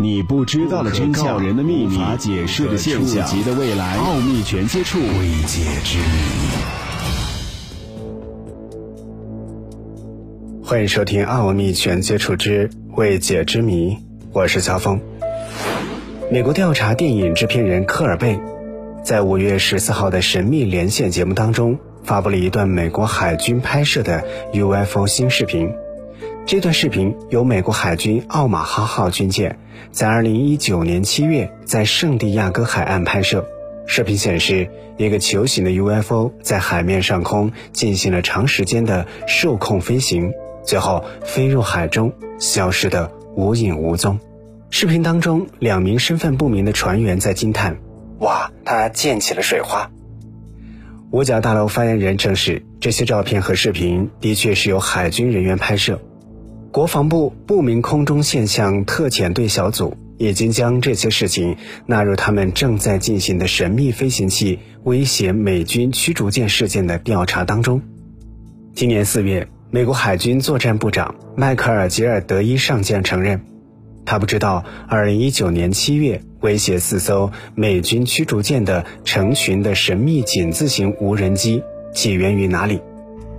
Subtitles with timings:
[0.00, 6.04] 你不知道的真相，人的秘密，无法解释的现象，级的未来，奥秘全接触，未解之谜。
[10.64, 13.92] 欢迎收听《奥秘全接触之未解之谜》，
[14.32, 15.00] 我是肖峰。
[16.28, 18.40] 美国调查电影制片人科尔贝，
[19.04, 24.24] 在五月十四号的《神秘连线》节目当中，发布了一段美国海军拍摄的
[24.54, 25.70] UFO 新视频。
[26.46, 29.58] 这段视频由美国海军奥马哈号军舰
[29.90, 33.48] 在2019年7月在圣地亚哥海岸拍摄。
[33.86, 34.68] 视频显示，
[34.98, 40.32] 一个球形的 UFO 在海面上空进行了长时间的受控飞行，
[40.62, 44.20] 最后飞入海中，消失的无影无踪。
[44.68, 47.78] 视频当中，两名身份不明的船员在惊叹
[48.20, 49.90] ：“哇，它溅起了水花！”
[51.10, 56.02] 五角大楼发言人证实，这些照片和视频的确是由海军人员拍摄。
[56.74, 61.56] 国防部不明空中现象特遣队小组已经将这些事情
[61.86, 67.80] 纳入他们正在进行的神秘飞行器威胁美军驱逐舰事件的调查当中。
[68.74, 73.40] 今年四月，美国海军作战部长迈克尔·吉尔德伊上将承认，
[74.04, 81.62] 他不知道2019年7月威胁四艘美军驱逐舰的成群的神秘井字形无人机
[81.94, 82.80] 起源于哪里。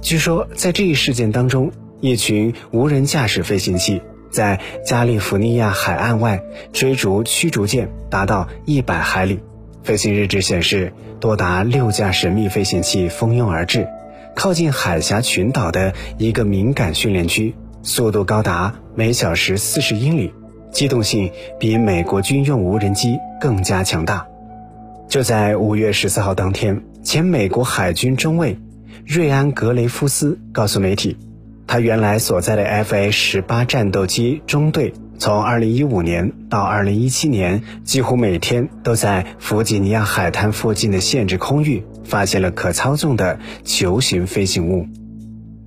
[0.00, 1.72] 据说，在这一事件当中。
[2.00, 9.40] 一群无人驾驶飞行器在加利福尼亚海岸外追逐驱逐舰，达到一百海里。
[9.82, 13.88] 飞行日志显示，多达六架神秘飞行器蜂拥而至，
[14.34, 20.34] 靠近海峡群岛的一个敏感训练区，速度高达每小时四十英里，
[20.70, 24.26] 机动性比美国军用无人机更加强大。
[25.08, 28.58] 就在五月十四号当天，前美国海军中尉
[29.06, 31.16] 瑞安·格雷夫斯告诉媒体。
[31.66, 44.86] 他原来所在的 F/A 十八战斗机中队，从二零一五年到二零一七年，几乎每天都在弗吉尼亚海滩附近的限制空域发现了可操纵的球形飞行物。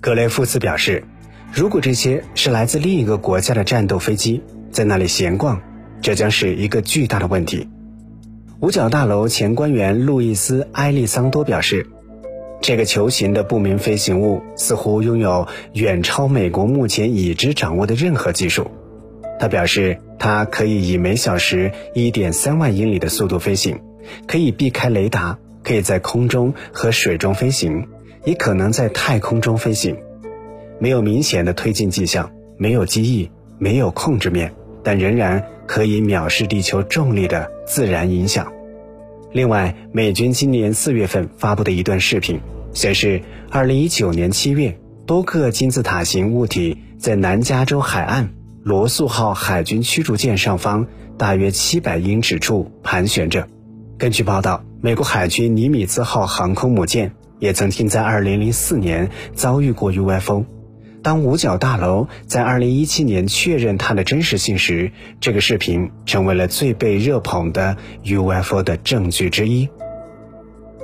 [0.00, 1.04] 格雷夫斯表示，
[1.52, 5.62] 如果这些是来自另一个国家的战斗飞机在那里闲逛，
[6.00, 7.68] 这将是一个巨大的问题。
[8.58, 11.86] 五角大楼前官员路易斯·埃利桑多表示。
[12.64, 18.70] 这个球形的不明飞行物似乎拥有远超美国目前已知掌握的任何技术。
[19.38, 23.78] 他表示，它可以以每小时一点三万英里的速度飞行，
[24.26, 27.86] 可以避开雷达，可以在空中和水中飞行，
[28.24, 29.98] 也可能在太空中飞行。
[30.78, 38.50] 没有明显的推进迹象，没有机翼，没有控制面，但仍然可以藐视地球重力的自然影响。
[39.32, 42.40] 另外，美军今年四月份发布的一段视频。
[42.74, 44.76] 显示，二零一九年七月，
[45.06, 50.86] 多个金字塔形物体在南加州海岸罗素号海军驱逐舰上方
[51.16, 53.46] 大约七百英尺处盘旋着。
[53.96, 60.44] 根据报道，美国海军尼米兹号航空母舰也曾经在二零零四年遭遇过 UFO。
[61.00, 69.68] 当五角大楼在二零一七年确认它的真实性时，这个视频成为了最被热捧的 UFO 的证据之一。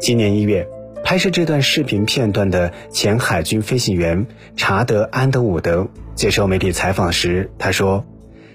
[0.00, 0.64] 今年一月。
[1.02, 8.04] 拍摄这段视频片段的前海军飞行员查德·安德伍德接受媒体采访时，他说，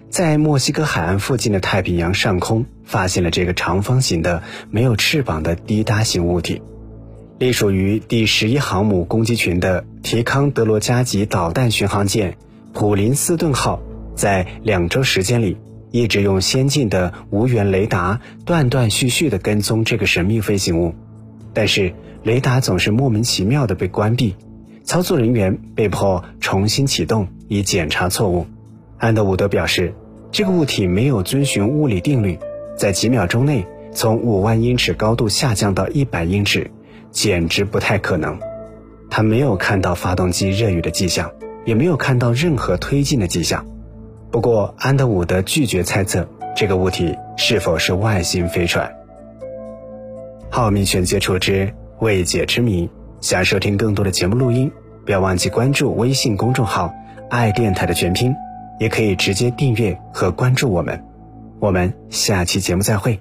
[0.10, 6.62] 在墨西哥海岸附近的太平洋上空发现了这个长方形的、没有翅膀的滴答型物体。
[7.40, 12.38] 隶属于第十一航母攻击群的提康德罗加级导弹巡航舰
[12.72, 13.82] 普林斯顿号，
[14.16, 15.58] 在两周时间里，
[15.92, 20.96] 一直用先进的无源雷达断断续续地跟踪这个神秘飞行物，
[21.54, 21.94] 但是。
[22.26, 24.36] 雷达总是莫名其妙的被关闭，
[24.84, 28.48] 操作人员被迫重新启动以检查错误。
[28.98, 29.94] 安德伍德表示，
[30.32, 32.40] 这个物体没有遵循物理定律，
[32.76, 36.72] 在几秒钟内从五万英尺高度下降到一百英尺，
[37.12, 38.40] 简直不太可能。
[39.12, 41.32] 他没有看到发动机热雨的迹象，
[41.64, 43.64] 也没有看到任何推进的迹象。
[44.32, 48.92] 不过，安德伍德拒绝猜测这个物体是否是外星飞船。
[50.50, 51.72] 浩密全接触之。
[52.00, 52.90] 未解之谜，
[53.22, 54.72] 想收听更多的节目录音，
[55.06, 56.94] 不要忘记关注微信公众号
[57.30, 58.36] “爱电台”的全拼，
[58.80, 61.04] 也可以直接订阅和关注我们。
[61.60, 63.20] 我们下期节目再会。